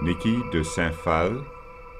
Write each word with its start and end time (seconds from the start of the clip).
Niki 0.00 0.50
de 0.50 0.64
Saint 0.64 0.92
Phalle, 0.92 1.46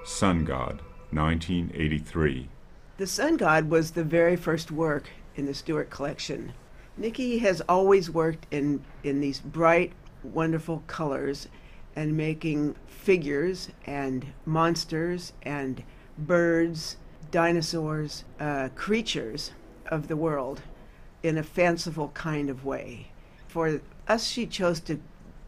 Sun 0.04 0.44
God, 0.44 0.82
1983. 1.12 2.48
The 2.96 3.06
Sun 3.06 3.36
God 3.36 3.70
was 3.70 3.92
the 3.92 4.02
very 4.02 4.34
first 4.34 4.72
work 4.72 5.08
in 5.36 5.46
the 5.46 5.54
Stuart 5.54 5.90
collection. 5.90 6.52
Niki 7.00 7.40
has 7.40 7.60
always 7.62 8.10
worked 8.10 8.46
in, 8.50 8.84
in 9.04 9.20
these 9.20 9.38
bright, 9.38 9.92
wonderful 10.24 10.82
colors 10.88 11.48
and 11.94 12.16
making 12.16 12.74
figures 12.88 13.70
and 13.86 14.26
monsters 14.44 15.32
and 15.42 15.84
birds, 16.18 16.96
dinosaurs, 17.30 18.24
uh, 18.40 18.70
creatures 18.74 19.52
of 19.86 20.08
the 20.08 20.16
world 20.16 20.62
in 21.22 21.38
a 21.38 21.44
fanciful 21.44 22.08
kind 22.08 22.50
of 22.50 22.64
way. 22.64 23.12
For 23.46 23.80
us, 24.08 24.26
she 24.26 24.46
chose 24.46 24.80
to 24.80 24.98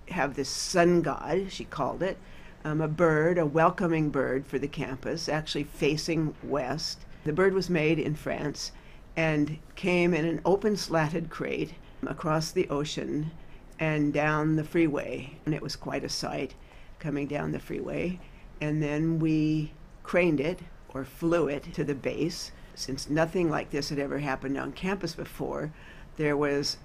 have 0.09 0.35
this 0.35 0.49
sun 0.49 1.03
god, 1.03 1.47
she 1.51 1.65
called 1.65 2.03
it, 2.03 2.19
um, 2.65 2.81
a 2.81 2.89
bird, 2.89 3.39
a 3.39 3.47
welcoming 3.47 4.11
bird 4.11 4.47
for 4.47 4.59
the 4.59 4.69
campus, 4.69 5.29
actually 5.29 5.65
facing 5.65 6.35
west. 6.43 7.05
The 7.25 7.33
bird 7.33 7.55
was 7.55 7.71
made 7.71 7.99
in 7.99 8.15
France 8.15 8.73
and 9.17 9.59
came 9.75 10.13
in 10.13 10.25
an 10.25 10.41
open 10.45 10.77
slatted 10.77 11.31
crate 11.31 11.75
across 12.07 12.51
the 12.51 12.69
ocean 12.69 13.31
and 13.79 14.13
down 14.13 14.57
the 14.57 14.65
freeway. 14.65 15.39
And 15.45 15.55
it 15.55 15.63
was 15.63 15.77
quite 15.77 16.05
a 16.05 16.09
sight 16.09 16.55
coming 16.99 17.27
down 17.27 17.53
the 17.53 17.59
freeway. 17.59 18.21
And 18.61 18.83
then 18.83 19.19
we 19.19 19.73
craned 20.03 20.41
it 20.41 20.61
or 20.89 21.05
flew 21.05 21.49
it 21.49 21.73
to 21.75 21.85
the 21.85 21.95
base. 21.95 22.53
Since 22.75 23.09
nothing 23.09 23.51
like 23.51 23.71
this 23.71 23.89
had 23.89 23.99
ever 23.99 24.19
happened 24.19 24.59
on 24.59 24.73
campus 24.73 25.15
before, 25.15 25.73
there 26.17 26.37
was 26.37 26.77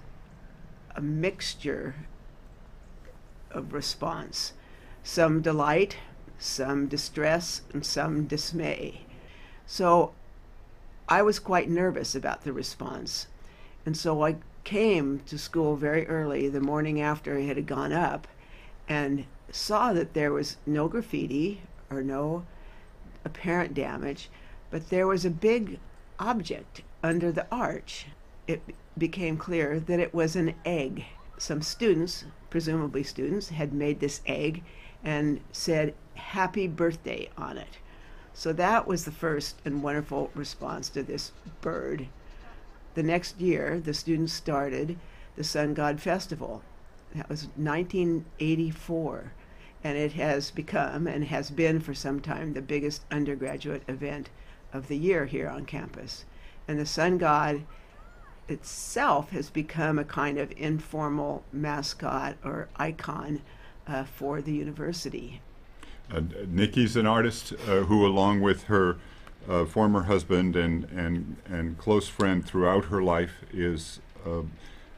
a 0.96 1.00
mixture 1.00 1.94
of 3.52 3.72
response 3.72 4.52
some 5.04 5.40
delight, 5.42 5.96
some 6.38 6.86
distress, 6.86 7.62
and 7.72 7.84
some 7.84 8.26
dismay. 8.26 9.00
So 9.66 10.12
I 11.08 11.22
was 11.22 11.38
quite 11.38 11.68
nervous 11.68 12.14
about 12.14 12.42
the 12.42 12.52
response. 12.52 13.26
And 13.84 13.96
so 13.96 14.24
I 14.24 14.36
came 14.64 15.20
to 15.26 15.38
school 15.38 15.76
very 15.76 16.06
early 16.06 16.48
the 16.48 16.60
morning 16.60 17.00
after 17.00 17.36
it 17.36 17.56
had 17.56 17.66
gone 17.66 17.92
up 17.92 18.28
and 18.88 19.24
saw 19.50 19.92
that 19.92 20.14
there 20.14 20.32
was 20.32 20.56
no 20.66 20.88
graffiti 20.88 21.62
or 21.90 22.02
no 22.02 22.44
apparent 23.24 23.74
damage, 23.74 24.30
but 24.70 24.88
there 24.88 25.06
was 25.06 25.24
a 25.24 25.30
big 25.30 25.78
object 26.18 26.82
under 27.02 27.32
the 27.32 27.46
arch. 27.50 28.06
It 28.46 28.62
became 28.96 29.36
clear 29.36 29.80
that 29.80 30.00
it 30.00 30.14
was 30.14 30.36
an 30.36 30.54
egg. 30.64 31.04
Some 31.42 31.60
students, 31.60 32.24
presumably 32.50 33.02
students, 33.02 33.48
had 33.48 33.72
made 33.72 33.98
this 33.98 34.20
egg 34.26 34.62
and 35.02 35.40
said 35.50 35.92
happy 36.14 36.68
birthday 36.68 37.30
on 37.36 37.58
it. 37.58 37.78
So 38.32 38.52
that 38.52 38.86
was 38.86 39.04
the 39.04 39.10
first 39.10 39.56
and 39.64 39.82
wonderful 39.82 40.30
response 40.36 40.88
to 40.90 41.02
this 41.02 41.32
bird. 41.60 42.06
The 42.94 43.02
next 43.02 43.40
year, 43.40 43.80
the 43.80 43.92
students 43.92 44.32
started 44.32 45.00
the 45.34 45.42
Sun 45.42 45.74
God 45.74 46.00
Festival. 46.00 46.62
That 47.12 47.28
was 47.28 47.48
1984, 47.56 49.32
and 49.82 49.98
it 49.98 50.12
has 50.12 50.52
become 50.52 51.08
and 51.08 51.24
has 51.24 51.50
been 51.50 51.80
for 51.80 51.92
some 51.92 52.20
time 52.20 52.52
the 52.52 52.62
biggest 52.62 53.02
undergraduate 53.10 53.82
event 53.88 54.30
of 54.72 54.86
the 54.86 54.96
year 54.96 55.26
here 55.26 55.48
on 55.48 55.64
campus. 55.64 56.24
And 56.68 56.78
the 56.78 56.86
Sun 56.86 57.18
God 57.18 57.64
itself 58.48 59.30
has 59.30 59.50
become 59.50 59.98
a 59.98 60.04
kind 60.04 60.38
of 60.38 60.52
informal 60.56 61.44
mascot 61.52 62.36
or 62.44 62.68
icon 62.76 63.40
uh, 63.86 64.04
for 64.04 64.40
the 64.40 64.52
university. 64.52 65.40
Uh, 66.10 66.20
Niki's 66.20 66.96
an 66.96 67.06
artist 67.06 67.52
uh, 67.52 67.82
who, 67.82 68.06
along 68.06 68.40
with 68.40 68.64
her 68.64 68.96
uh, 69.48 69.64
former 69.64 70.04
husband 70.04 70.56
and, 70.56 70.84
and, 70.84 71.36
and 71.46 71.78
close 71.78 72.08
friend 72.08 72.44
throughout 72.44 72.86
her 72.86 73.02
life, 73.02 73.44
is 73.52 74.00
uh, 74.26 74.42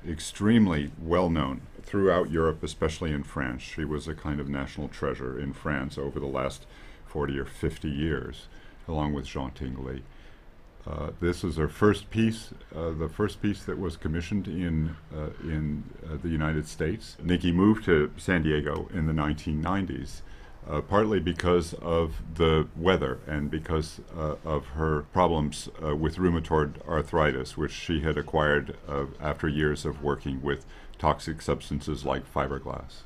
extremely 0.09 0.91
well 1.01 1.31
known 1.31 1.63
throughout 1.83 2.31
Europe, 2.31 2.63
especially 2.63 3.13
in 3.13 3.23
France. 3.23 3.63
She 3.63 3.85
was 3.85 4.09
a 4.09 4.15
kind 4.15 4.41
of 4.41 4.49
national 4.49 4.89
treasure 4.89 5.39
in 5.39 5.53
France 5.53 5.97
over 5.97 6.19
the 6.19 6.27
last 6.27 6.67
40 7.07 7.39
or 7.39 7.45
50 7.45 7.89
years, 7.89 8.49
along 8.89 9.13
with 9.13 9.27
Jean 9.27 9.51
Tinguely. 9.51 10.03
Uh, 10.87 11.11
this 11.21 11.43
is 11.43 11.57
her 11.57 11.69
first 11.69 12.11
piece, 12.11 12.51
uh, 12.77 12.91
the 12.91 13.09
first 13.09 13.41
piece 13.41 13.65
that 13.65 13.79
was 13.79 13.97
commissioned 13.97 14.47
in 14.47 14.95
uh, 15.15 15.31
in 15.43 15.83
uh, 16.05 16.17
the 16.23 16.29
United 16.29 16.69
States. 16.69 17.17
Niki 17.23 17.55
moved 17.55 17.85
to 17.87 18.11
San 18.19 18.43
Diego 18.43 18.89
in 18.93 19.07
the 19.07 19.15
1990s, 19.15 20.21
uh, 20.69 20.83
partly 20.83 21.21
because 21.21 21.73
of 21.75 22.23
the 22.35 22.69
weather 22.77 23.19
and 23.27 23.51
because 23.51 24.01
of 24.15 24.67
her 24.69 25.03
problems 25.13 25.71
with 25.81 26.17
rheumatoid 26.17 26.87
arthritis, 26.87 27.57
which 27.57 27.73
she 27.73 28.01
had 28.01 28.19
acquired 28.19 28.77
after 29.21 29.49
years 29.49 29.87
of 29.87 30.03
working 30.03 30.43
with 30.43 30.67
toxic 30.99 31.41
substances 31.41 32.05
like 32.05 32.31
fiberglass. 32.31 33.05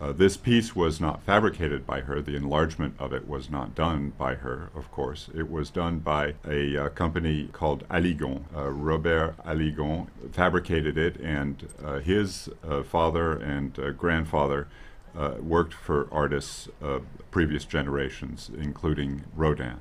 Uh, 0.00 0.10
this 0.12 0.36
piece 0.36 0.74
was 0.74 1.00
not 1.00 1.22
fabricated 1.22 1.86
by 1.86 2.00
her. 2.00 2.20
The 2.20 2.34
enlargement 2.34 2.96
of 2.98 3.12
it 3.12 3.28
was 3.28 3.48
not 3.48 3.74
done 3.76 4.12
by 4.18 4.34
her, 4.34 4.70
of 4.74 4.90
course. 4.90 5.30
It 5.34 5.48
was 5.48 5.70
done 5.70 6.00
by 6.00 6.34
a 6.46 6.76
uh, 6.76 6.88
company 6.90 7.48
called 7.52 7.88
Haligon. 7.88 8.44
Uh, 8.54 8.70
Robert 8.70 9.36
Haligon 9.46 10.08
fabricated 10.32 10.98
it, 10.98 11.16
and 11.20 11.68
uh, 11.82 12.00
his 12.00 12.48
uh, 12.68 12.82
father 12.82 13.32
and 13.38 13.78
uh, 13.78 13.90
grandfather 13.90 14.68
worked 15.40 15.72
for 15.72 16.08
artists 16.10 16.68
of 16.80 17.04
previous 17.30 17.64
generations, 17.64 18.50
including 18.58 19.22
Rodin. 19.36 19.78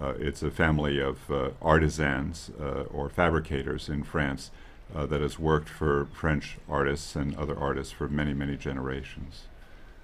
it's 0.00 0.40
a 0.40 0.52
family 0.52 1.00
of 1.00 1.18
artisans 1.60 2.52
or 2.92 3.08
fabricators 3.08 3.88
in 3.88 4.04
France 4.04 4.52
uh, 4.94 5.06
that 5.06 5.20
has 5.20 5.38
worked 5.38 5.68
for 5.68 6.06
French 6.12 6.58
artists 6.68 7.16
and 7.16 7.36
other 7.36 7.58
artists 7.58 7.92
for 7.92 8.08
many, 8.08 8.34
many 8.34 8.56
generations. 8.56 9.44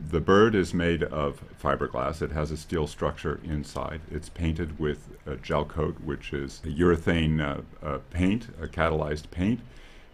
The 0.00 0.20
bird 0.20 0.54
is 0.54 0.74
made 0.74 1.02
of 1.04 1.40
fiberglass. 1.62 2.20
It 2.20 2.32
has 2.32 2.50
a 2.50 2.56
steel 2.56 2.86
structure 2.86 3.40
inside. 3.44 4.00
It's 4.10 4.28
painted 4.28 4.78
with 4.78 5.16
a 5.24 5.36
gel 5.36 5.64
coat, 5.64 6.00
which 6.00 6.32
is 6.32 6.60
a 6.64 6.68
urethane 6.68 7.40
uh, 7.40 7.62
uh, 7.86 7.98
paint, 8.10 8.48
a 8.60 8.66
catalyzed 8.66 9.30
paint 9.30 9.60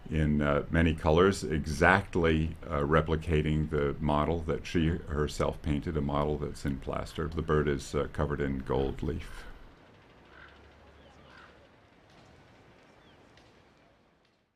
in 0.09 0.41
uh, 0.41 0.63
many 0.69 0.93
colors, 0.93 1.43
exactly 1.43 2.55
uh, 2.69 2.79
replicating 2.79 3.69
the 3.69 3.95
model 3.99 4.41
that 4.41 4.65
she 4.65 4.87
herself 4.87 5.61
painted, 5.61 5.95
a 5.95 6.01
model 6.01 6.37
that's 6.37 6.65
in 6.65 6.77
plaster. 6.77 7.27
The 7.27 7.41
bird 7.41 7.67
is 7.67 7.95
uh, 7.95 8.07
covered 8.13 8.41
in 8.41 8.59
gold 8.59 9.01
leaf. 9.01 9.45